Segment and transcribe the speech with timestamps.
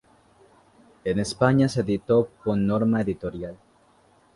[1.03, 3.55] En españa se editó pon Norma editorial.